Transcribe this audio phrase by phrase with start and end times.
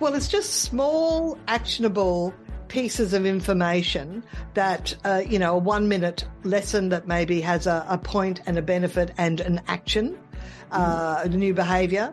[0.00, 2.34] Well, it's just small, actionable
[2.68, 4.24] pieces of information
[4.54, 8.58] that, uh, you know, a one minute lesson that maybe has a, a point and
[8.58, 10.18] a benefit and an action,
[10.72, 12.12] uh, a new behavior.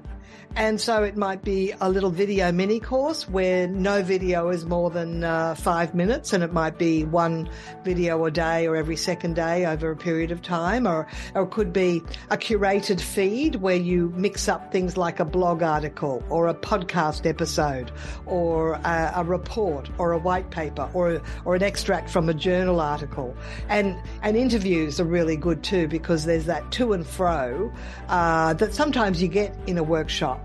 [0.55, 4.89] And so it might be a little video mini course where no video is more
[4.89, 7.49] than uh, five minutes, and it might be one
[7.85, 11.52] video a day or every second day over a period of time, or, or it
[11.52, 16.48] could be a curated feed where you mix up things like a blog article or
[16.49, 17.90] a podcast episode
[18.26, 22.81] or a, a report or a white paper or, or an extract from a journal
[22.81, 23.34] article.
[23.70, 27.71] And, and interviews are really good too because there's that to and fro
[28.09, 30.41] uh, that sometimes you get in a workshop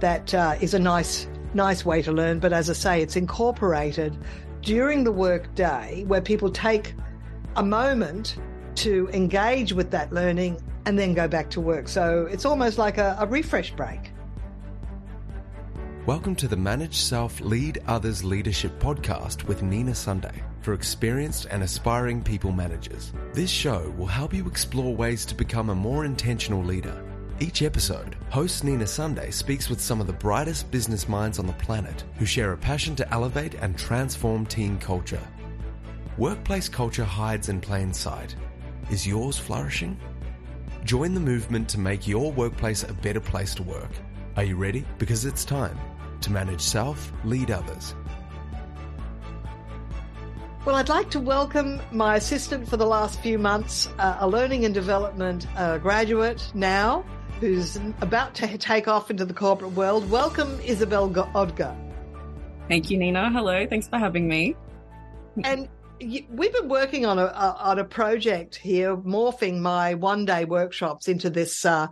[0.00, 2.38] that uh, is a nice nice way to learn.
[2.38, 4.16] But as I say, it's incorporated
[4.62, 6.94] during the work day where people take
[7.56, 8.36] a moment
[8.76, 11.88] to engage with that learning and then go back to work.
[11.88, 14.12] So it's almost like a, a refresh break.
[16.06, 21.62] Welcome to the Manage Self Lead Others Leadership podcast with Nina Sunday for experienced and
[21.62, 23.12] aspiring people managers.
[23.32, 27.04] This show will help you explore ways to become a more intentional leader
[27.40, 31.54] each episode, host Nina Sunday speaks with some of the brightest business minds on the
[31.54, 35.26] planet who share a passion to elevate and transform teen culture.
[36.18, 38.36] Workplace culture hides in plain sight.
[38.90, 39.98] Is yours flourishing?
[40.84, 43.90] Join the movement to make your workplace a better place to work.
[44.36, 44.84] Are you ready?
[44.98, 45.78] Because it's time
[46.20, 47.94] to manage self, lead others.
[50.66, 54.66] Well, I'd like to welcome my assistant for the last few months, uh, a learning
[54.66, 57.02] and development uh, graduate now,
[57.40, 60.08] who's about to take off into the corporate world.
[60.10, 61.74] Welcome, Isabel Odger.
[62.68, 63.30] Thank you, Nina.
[63.30, 63.66] Hello.
[63.66, 64.54] Thanks for having me.
[65.42, 65.68] And
[66.00, 71.30] we've been working on a, on a project here, morphing my one day workshops into
[71.30, 71.86] this uh,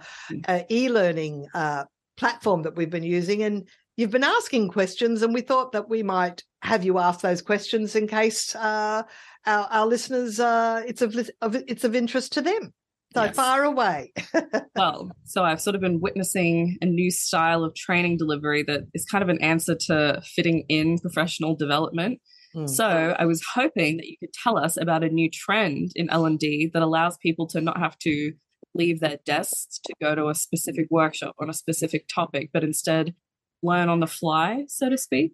[0.46, 1.84] uh, e learning uh,
[2.18, 3.42] platform that we've been using.
[3.42, 7.40] And you've been asking questions, and we thought that we might have you ask those
[7.40, 9.02] questions in case uh,
[9.46, 12.74] our, our, listeners uh, it's of, of it's of interest to them.
[13.14, 13.34] So yes.
[13.34, 14.12] far away.
[14.76, 19.06] well, so I've sort of been witnessing a new style of training delivery that is
[19.06, 22.20] kind of an answer to fitting in professional development.
[22.54, 22.68] Mm.
[22.68, 26.70] So I was hoping that you could tell us about a new trend in L&D
[26.74, 28.32] that allows people to not have to
[28.74, 33.14] leave their desks to go to a specific workshop on a specific topic, but instead
[33.62, 35.32] learn on the fly, so to speak.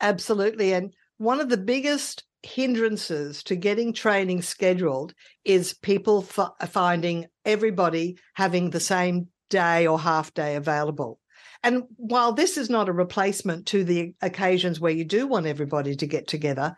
[0.00, 0.72] Absolutely.
[0.72, 7.26] And one of the biggest hindrances to getting training scheduled is people f- uh, finding
[7.44, 11.18] everybody having the same day or half day available.
[11.62, 15.96] And while this is not a replacement to the occasions where you do want everybody
[15.96, 16.76] to get together,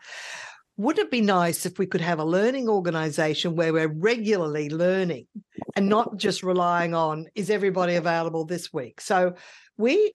[0.77, 5.27] would it be nice if we could have a learning organization where we're regularly learning
[5.75, 9.01] and not just relying on is everybody available this week?
[9.01, 9.33] So
[9.75, 10.13] we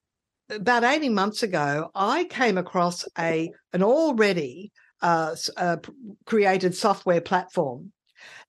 [0.49, 5.77] about 18 months ago, I came across a an already uh, uh,
[6.27, 7.93] created software platform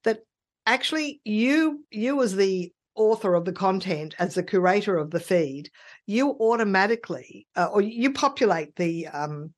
[0.04, 0.20] that
[0.66, 5.68] actually you you as the author of the content as the curator of the feed
[6.06, 9.52] you automatically uh, or you populate the um,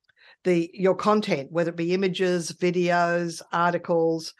[0.45, 4.33] the your content whether it be images videos articles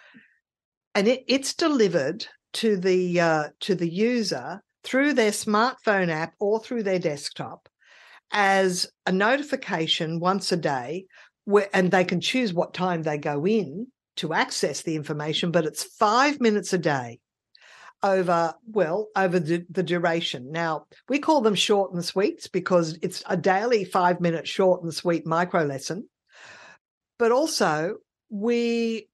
[0.95, 6.59] and it, it's delivered to the uh, to the user through their smartphone app or
[6.59, 7.69] through their desktop
[8.33, 11.07] as a notification once a day
[11.73, 15.85] and they can choose what time they go in to access the information, but it's
[15.85, 17.21] five minutes a day
[18.03, 20.51] over, well, over the, the duration.
[20.51, 24.93] Now, we call them short and sweets because it's a daily five minute short and
[24.93, 26.09] sweet micro lesson.
[27.19, 27.97] But also,
[28.31, 29.09] we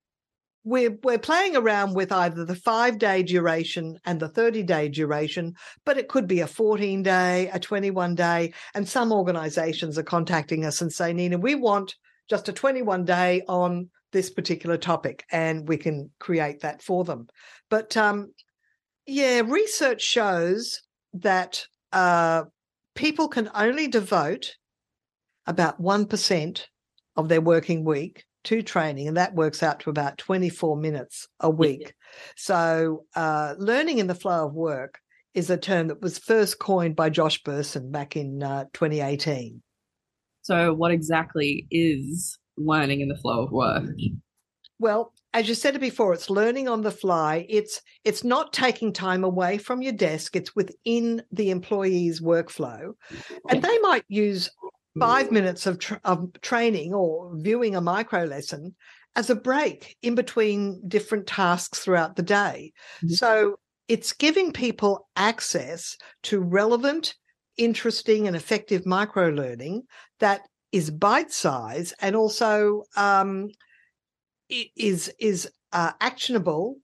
[0.64, 5.54] we're we're playing around with either the five day duration and the 30 day duration
[5.84, 10.64] but it could be a 14 day a 21 day and some organizations are contacting
[10.64, 11.96] us and say nina we want
[12.28, 17.26] just a 21 day on this particular topic and we can create that for them.
[17.70, 18.32] But um,
[19.06, 20.80] yeah, research shows
[21.14, 22.44] that uh,
[22.94, 24.54] people can only devote
[25.46, 26.64] about 1%
[27.16, 31.50] of their working week to training, and that works out to about 24 minutes a
[31.50, 31.92] week.
[32.36, 34.98] So, uh, learning in the flow of work
[35.34, 39.62] is a term that was first coined by Josh Bersin back in uh, 2018.
[40.42, 43.84] So, what exactly is learning in the flow of work?
[44.78, 47.46] Well, as you said it before, it's learning on the fly.
[47.48, 50.36] It's it's not taking time away from your desk.
[50.36, 52.92] It's within the employee's workflow,
[53.48, 54.50] and they might use
[54.98, 58.74] five minutes of, tra- of training or viewing a micro lesson
[59.16, 62.72] as a break in between different tasks throughout the day.
[62.98, 63.14] Mm-hmm.
[63.14, 63.56] So
[63.88, 67.14] it's giving people access to relevant
[67.56, 69.82] interesting and effective micro learning
[70.20, 73.48] that is bite size and also um,
[74.48, 76.76] is is uh, actionable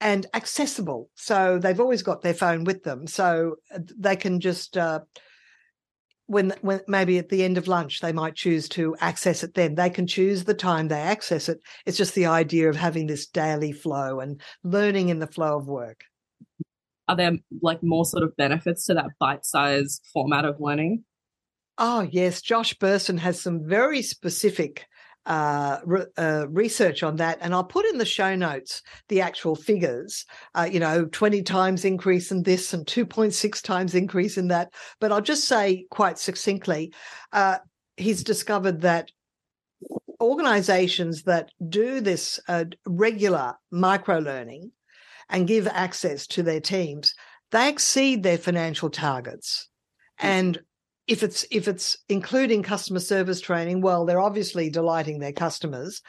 [0.00, 1.10] and accessible.
[1.16, 5.00] So they've always got their phone with them, so uh, they can just uh,
[6.26, 9.54] when when maybe at the end of lunch they might choose to access it.
[9.54, 11.58] Then they can choose the time they access it.
[11.86, 15.66] It's just the idea of having this daily flow and learning in the flow of
[15.66, 16.04] work.
[17.08, 17.32] Are there
[17.62, 21.04] like more sort of benefits to that bite-sized format of learning?
[21.78, 24.86] Oh yes, Josh Bersin has some very specific
[25.26, 29.54] uh, re- uh, research on that, and I'll put in the show notes the actual
[29.54, 30.24] figures.
[30.54, 34.48] Uh, you know, twenty times increase in this and two point six times increase in
[34.48, 34.72] that.
[35.00, 36.92] But I'll just say quite succinctly,
[37.32, 37.58] uh,
[37.96, 39.10] he's discovered that
[40.20, 44.72] organizations that do this uh, regular micro learning
[45.28, 47.14] and give access to their teams,
[47.50, 49.68] they exceed their financial targets.
[50.20, 50.26] Mm-hmm.
[50.26, 50.60] And
[51.06, 56.02] if it's if it's including customer service training well they're obviously delighting their customers.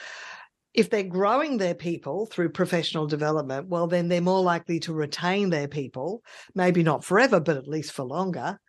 [0.74, 5.50] If they're growing their people through professional development well then they're more likely to retain
[5.50, 6.22] their people
[6.54, 8.60] maybe not forever but at least for longer.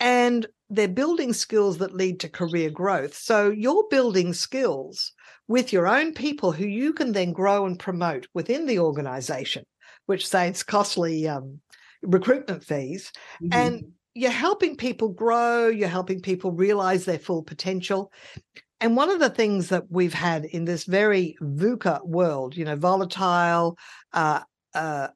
[0.00, 3.14] And they're building skills that lead to career growth.
[3.14, 5.12] So you're building skills
[5.46, 9.64] with your own people who you can then grow and promote within the organization
[10.06, 11.60] which saves costly um,
[12.02, 13.12] recruitment fees
[13.42, 13.52] mm-hmm.
[13.52, 13.84] and
[14.14, 18.12] you're helping people grow, you're helping people realize their full potential.
[18.80, 22.76] And one of the things that we've had in this very VUCA world, you know,
[22.76, 23.78] volatile,
[24.12, 24.40] uh,
[24.74, 25.08] uh,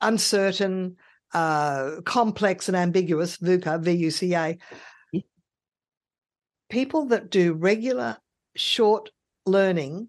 [0.00, 0.96] uncertain,
[1.32, 4.58] uh, complex, and ambiguous, VUCA, V U C A,
[6.68, 8.16] people that do regular
[8.56, 9.10] short
[9.46, 10.08] learning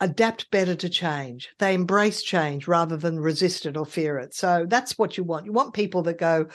[0.00, 1.48] adapt better to change.
[1.58, 4.34] They embrace change rather than resist it or fear it.
[4.34, 5.46] So that's what you want.
[5.46, 6.48] You want people that go,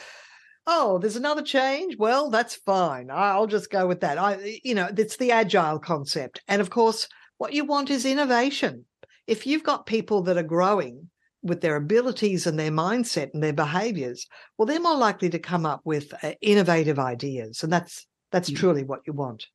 [0.65, 1.97] oh, there's another change.
[1.97, 3.09] Well, that's fine.
[3.11, 4.17] I'll just go with that.
[4.17, 6.41] I, you know, it's the agile concept.
[6.47, 7.07] And of course,
[7.37, 8.85] what you want is innovation.
[9.27, 11.09] If you've got people that are growing
[11.41, 14.25] with their abilities and their mindset and their behaviors,
[14.57, 17.63] well, they're more likely to come up with uh, innovative ideas.
[17.63, 18.59] And that's, that's mm-hmm.
[18.59, 19.47] truly what you want.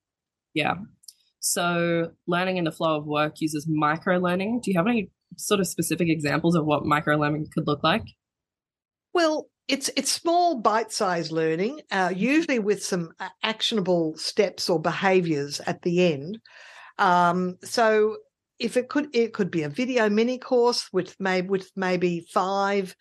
[0.52, 0.74] Yeah.
[1.40, 4.60] So learning in the flow of work uses micro learning.
[4.62, 8.04] Do you have any sort of specific examples of what micro learning could look like?
[9.14, 12.18] Well, it's it's small bite-sized learning, uh, mm-hmm.
[12.18, 16.38] usually with some uh, actionable steps or behaviors at the end.
[16.98, 18.16] Um, so
[18.58, 22.96] if it could it could be a video mini course with maybe with maybe five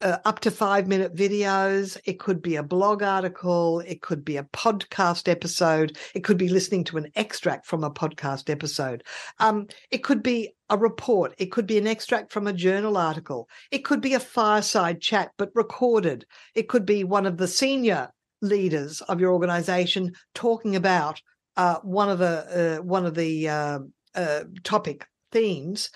[0.00, 1.98] uh, up to five minute videos.
[2.04, 3.80] It could be a blog article.
[3.80, 5.96] It could be a podcast episode.
[6.14, 9.04] It could be listening to an extract from a podcast episode.
[9.38, 11.34] Um, it could be a report.
[11.38, 13.48] It could be an extract from a journal article.
[13.70, 16.26] It could be a fireside chat, but recorded.
[16.54, 18.10] It could be one of the senior
[18.42, 21.20] leaders of your organization talking about
[21.56, 23.78] uh, one of the uh, one of the uh,
[24.14, 25.90] uh topic themes.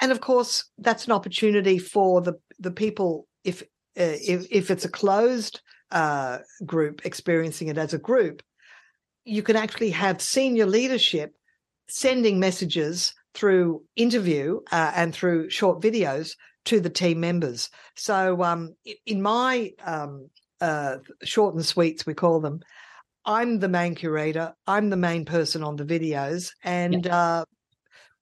[0.00, 4.84] And of course, that's an opportunity for the the people if uh, if if it's
[4.84, 5.60] a closed
[5.90, 8.42] uh, group experiencing it as a group,
[9.24, 11.34] you can actually have senior leadership
[11.88, 16.34] sending messages through interview uh, and through short videos
[16.64, 17.70] to the team members.
[17.96, 18.74] So um,
[19.06, 20.28] in my um,
[20.60, 22.60] uh, short and sweets, we call them,
[23.24, 24.54] I'm the main curator.
[24.66, 27.44] I'm the main person on the videos, and uh,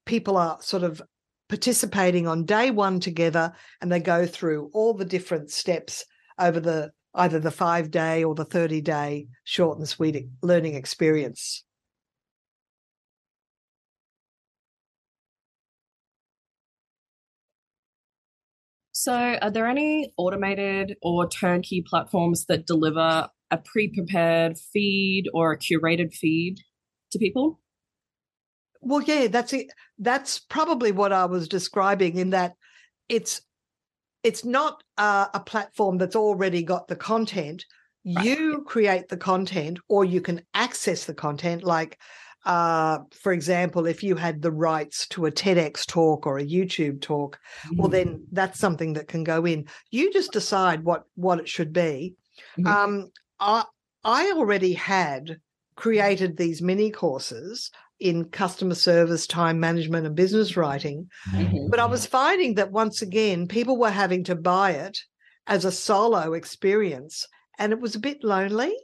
[0.06, 1.00] people are sort of
[1.48, 6.04] participating on day one together and they go through all the different steps
[6.38, 11.64] over the either the five day or the 30 day short and sweet learning experience.
[18.92, 25.52] So, are there any automated or turnkey platforms that deliver a pre prepared feed or
[25.52, 26.58] a curated feed
[27.12, 27.60] to people?
[28.80, 29.68] Well, yeah, that's it.
[29.98, 32.54] That's probably what I was describing in that
[33.08, 33.40] it's
[34.22, 37.64] it's not uh, a platform that's already got the content.
[38.04, 38.24] Right.
[38.24, 41.62] You create the content, or you can access the content.
[41.62, 41.98] Like,
[42.46, 47.00] uh, for example, if you had the rights to a TEDx talk or a YouTube
[47.00, 47.76] talk, mm-hmm.
[47.76, 49.66] well, then that's something that can go in.
[49.90, 52.14] You just decide what what it should be.
[52.58, 52.66] Mm-hmm.
[52.66, 53.64] Um, I
[54.04, 55.38] I already had
[55.76, 61.08] created these mini courses in customer service, time management, and business writing.
[61.32, 61.68] Mm-hmm.
[61.70, 64.98] But I was finding that once again, people were having to buy it
[65.46, 67.26] as a solo experience,
[67.58, 68.74] and it was a bit lonely.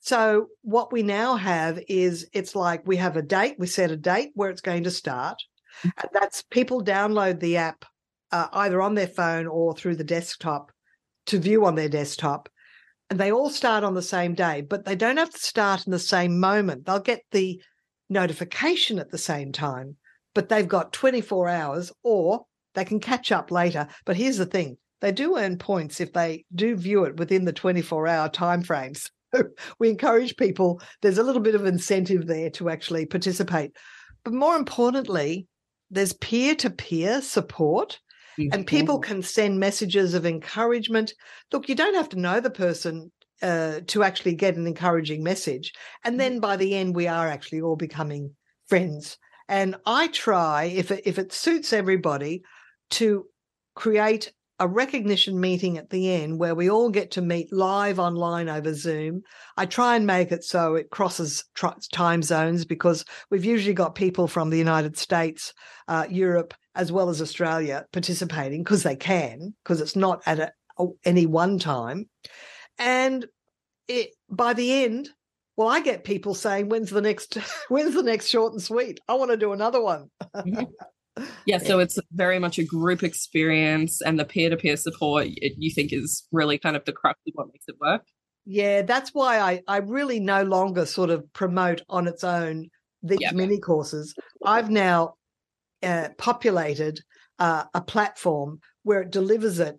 [0.00, 3.96] So, what we now have is it's like we have a date, we set a
[3.96, 5.38] date where it's going to start.
[5.78, 5.88] Mm-hmm.
[5.98, 7.84] And that's people download the app
[8.32, 10.72] uh, either on their phone or through the desktop
[11.26, 12.48] to view on their desktop.
[13.10, 15.92] and they all start on the same day, but they don't have to start in
[15.92, 16.86] the same moment.
[16.86, 17.62] They'll get the
[18.12, 19.96] notification at the same time,
[20.34, 23.88] but they've got 24 hours or they can catch up later.
[24.04, 27.52] But here's the thing they do earn points if they do view it within the
[27.52, 29.10] 24 hour time timeframes.
[29.78, 33.72] we encourage people, there's a little bit of incentive there to actually participate.
[34.24, 35.46] But more importantly,
[35.90, 37.98] there's peer to peer support.
[38.38, 38.54] Mm-hmm.
[38.54, 41.12] And people can send messages of encouragement.
[41.52, 43.12] Look, you don't have to know the person
[43.42, 45.72] uh, to actually get an encouraging message.
[46.04, 48.34] And then by the end, we are actually all becoming
[48.66, 49.18] friends.
[49.48, 52.42] And I try, if it, if it suits everybody,
[52.90, 53.26] to
[53.74, 58.48] create a recognition meeting at the end where we all get to meet live online
[58.48, 59.22] over Zoom.
[59.56, 61.44] I try and make it so it crosses
[61.92, 65.52] time zones because we've usually got people from the United States,
[65.88, 70.52] uh, Europe, as well as Australia participating because they can, because it's not at a,
[71.04, 72.08] any one time.
[72.78, 73.26] And
[73.88, 75.10] it, by the end,
[75.56, 77.34] well, I get people saying, "When's the next?
[77.68, 79.00] When's the next short and sweet?
[79.08, 80.64] I want to do another one." mm-hmm.
[81.44, 85.92] Yeah, so it's very much a group experience, and the peer-to-peer support it, you think
[85.92, 88.02] is really kind of the crux of what makes it work.
[88.46, 92.70] Yeah, that's why I I really no longer sort of promote on its own
[93.02, 93.34] these yep.
[93.34, 94.14] mini courses.
[94.44, 95.14] I've now
[95.82, 97.00] uh, populated
[97.38, 99.76] uh, a platform where it delivers it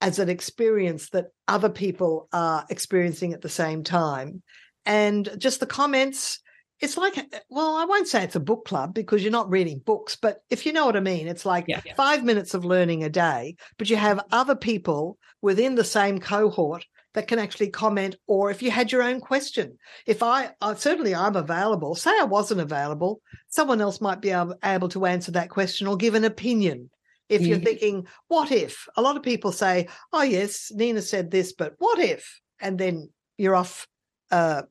[0.00, 4.42] as an experience that other people are experiencing at the same time.
[4.86, 6.40] And just the comments,
[6.80, 9.82] it's like, eh, well, I won't say it's a book club because you're not reading
[9.84, 11.94] books, but if you know what I mean, it's like yeah, yeah.
[11.94, 16.84] five minutes of learning a day, but you have other people within the same cohort
[17.14, 19.76] that can actually comment or if you had your own question
[20.06, 24.88] if i certainly i'm available say i wasn't available someone else might be able, able
[24.88, 26.88] to answer that question or give an opinion
[27.30, 27.64] if you're mm-hmm.
[27.64, 28.88] thinking, what if?
[28.96, 32.40] A lot of people say, oh, yes, Nina said this, but what if?
[32.60, 33.08] And then
[33.38, 33.86] you're off
[34.32, 34.62] uh,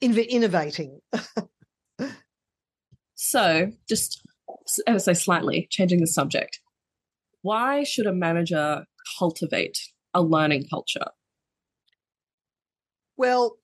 [0.00, 1.00] innovating.
[3.14, 4.22] so, just
[4.86, 6.58] ever so slightly changing the subject,
[7.42, 8.86] why should a manager
[9.18, 9.78] cultivate
[10.14, 11.08] a learning culture?
[13.18, 13.58] Well,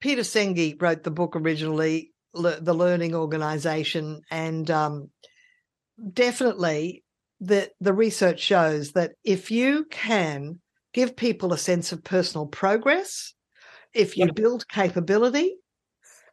[0.00, 5.10] Peter Senge wrote the book originally, The Learning Organization, and um,
[6.12, 7.04] definitely
[7.40, 10.60] the the research shows that if you can
[10.92, 13.34] give people a sense of personal progress,
[13.94, 15.56] if you build capability,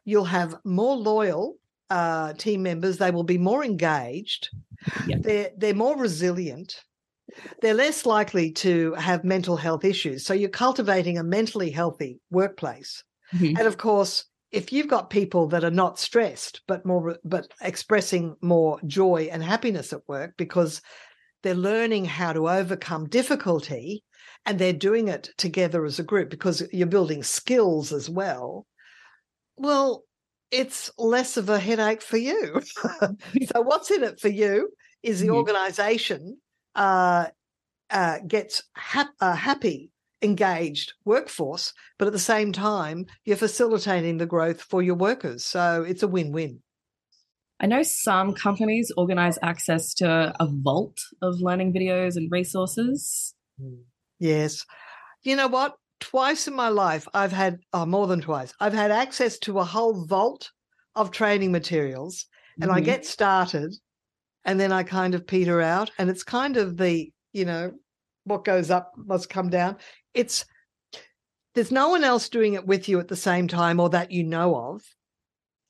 [0.04, 1.56] you'll have more loyal
[1.90, 2.98] uh, team members.
[2.98, 4.50] They will be more engaged.
[5.06, 6.82] They're they're more resilient.
[7.60, 10.24] They're less likely to have mental health issues.
[10.24, 13.04] So you're cultivating a mentally healthy workplace.
[13.34, 13.58] Mm-hmm.
[13.58, 18.36] And of course, if you've got people that are not stressed but more but expressing
[18.40, 20.80] more joy and happiness at work because
[21.42, 24.02] they're learning how to overcome difficulty
[24.46, 28.66] and they're doing it together as a group because you're building skills as well
[29.56, 30.04] well
[30.50, 32.60] it's less of a headache for you
[33.52, 34.70] so what's in it for you
[35.02, 35.36] is the mm-hmm.
[35.36, 36.38] organization
[36.74, 37.26] uh,
[37.90, 39.90] uh, gets ha- a happy
[40.22, 45.44] engaged workforce, but at the same time, you're facilitating the growth for your workers.
[45.44, 46.60] So it's a win win.
[47.60, 53.34] I know some companies organize access to a vault of learning videos and resources.
[53.60, 53.82] Hmm.
[54.18, 54.64] Yes.
[55.22, 55.74] You know what?
[56.00, 59.64] Twice in my life, I've had, oh, more than twice, I've had access to a
[59.64, 60.52] whole vault
[60.94, 62.26] of training materials
[62.60, 62.78] and mm-hmm.
[62.78, 63.74] I get started
[64.44, 65.90] and then I kind of peter out.
[65.98, 67.72] And it's kind of the, you know,
[68.28, 69.76] what goes up must come down.
[70.14, 70.44] It's
[71.54, 74.22] there's no one else doing it with you at the same time or that you
[74.22, 74.82] know of.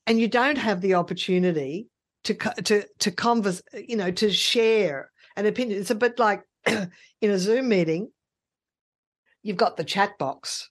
[0.05, 1.87] And you don't have the opportunity
[2.25, 5.79] to to to converse you know to share an opinion.
[5.79, 6.89] It's a bit like in
[7.21, 8.11] a zoom meeting
[9.41, 10.69] you've got the chat box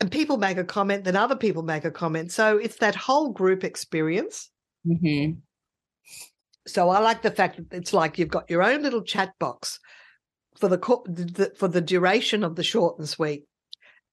[0.00, 2.32] and people make a comment then other people make a comment.
[2.32, 4.50] So it's that whole group experience.
[4.86, 5.40] Mm-hmm.
[6.66, 9.80] so i like the fact that it's like you've got your own little chat box
[10.58, 13.44] for the for the duration of the short and sweet,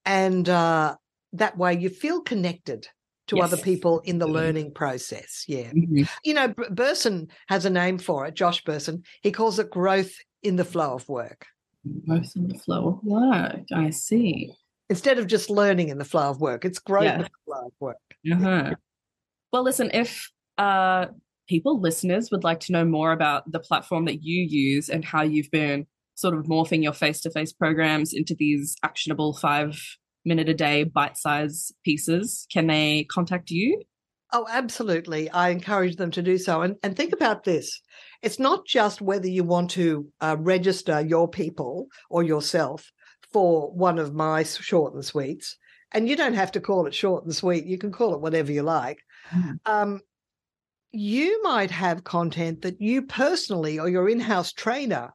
[0.06, 0.96] and uh,
[1.34, 2.88] that way you feel connected
[3.28, 3.46] to yes.
[3.46, 5.46] other people in the learning process.
[5.48, 6.04] Yeah, mm-hmm.
[6.24, 8.36] you know, Bersin has a name for it.
[8.36, 11.46] Josh Bersin, he calls it growth in the flow of work.
[12.08, 13.66] Growth in the flow of work.
[13.74, 14.54] I see.
[14.90, 17.16] Instead of just learning in the flow of work, it's growth yeah.
[17.16, 17.98] in the flow of work.
[18.32, 18.76] Uh-huh.
[19.52, 21.08] Well, listen, if uh,
[21.48, 25.24] people, listeners, would like to know more about the platform that you use and how
[25.24, 29.80] you've been sort of morphing your face to face programs into these actionable five
[30.26, 33.82] minute a day bite size pieces, can they contact you?
[34.34, 35.30] Oh, absolutely.
[35.30, 36.62] I encourage them to do so.
[36.62, 37.80] And, and think about this
[38.22, 42.92] it's not just whether you want to uh, register your people or yourself
[43.32, 45.58] for one of my short and sweets,
[45.94, 48.52] and you don't have to call it short and sweet, you can call it whatever
[48.52, 49.00] you like.
[49.32, 49.60] Mm.
[49.66, 50.02] Um,
[50.92, 55.14] you might have content that you personally or your in house trainer,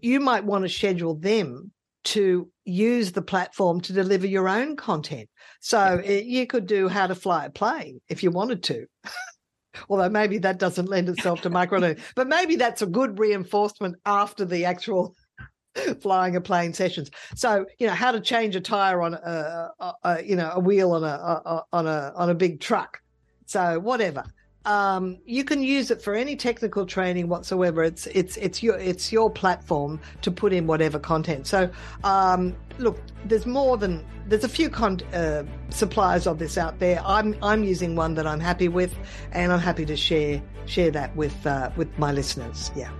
[0.00, 1.72] you might want to schedule them
[2.04, 5.28] to use the platform to deliver your own content.
[5.60, 8.86] So it, eh, you could do how to fly a plane if you wanted to.
[9.88, 14.44] Although maybe that doesn't lend itself to micro but maybe that's a good reinforcement after
[14.44, 15.14] the actual
[16.00, 17.10] flying a plane sessions.
[17.34, 20.60] So you know how to change a tire on a, a, a you know a
[20.60, 23.00] wheel on a, a, on a on a big truck.
[23.46, 24.24] So whatever
[24.64, 27.82] um, you can use it for any technical training whatsoever.
[27.82, 31.46] It's it's it's your it's your platform to put in whatever content.
[31.46, 31.70] So
[32.02, 37.02] um, look, there's more than there's a few con- uh, suppliers of this out there.
[37.04, 38.94] I'm I'm using one that I'm happy with,
[39.32, 42.70] and I'm happy to share share that with uh, with my listeners.
[42.74, 42.90] Yeah.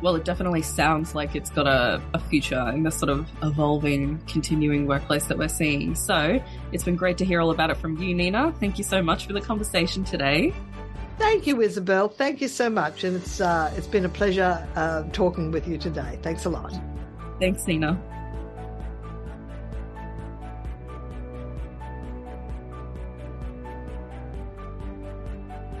[0.00, 4.20] Well, it definitely sounds like it's got a, a future in this sort of evolving,
[4.28, 5.96] continuing workplace that we're seeing.
[5.96, 6.38] So
[6.70, 8.54] it's been great to hear all about it from you, Nina.
[8.60, 10.54] Thank you so much for the conversation today.
[11.18, 12.08] Thank you, Isabel.
[12.08, 15.76] Thank you so much, and it's uh, it's been a pleasure uh, talking with you
[15.76, 16.18] today.
[16.22, 16.72] Thanks a lot.
[17.40, 18.00] Thanks, Nina.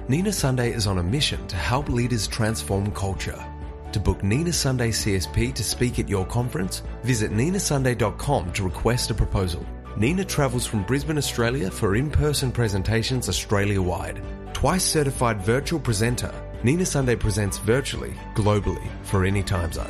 [0.08, 3.44] Nina Sunday is on a mission to help leaders transform culture.
[3.92, 9.14] To book Nina Sunday CSP to speak at your conference, visit ninasunday.com to request a
[9.14, 9.64] proposal.
[9.96, 14.22] Nina travels from Brisbane, Australia for in person presentations Australia wide
[14.58, 16.34] Twice certified virtual presenter,
[16.64, 19.86] Nina Sunday presents virtually, globally, for any time zone.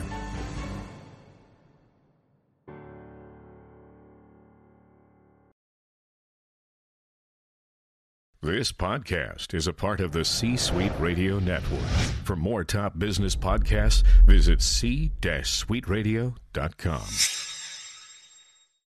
[8.42, 11.88] This podcast is a part of the C Suite Radio Network.
[12.24, 17.57] For more top business podcasts, visit c-suiteradio.com.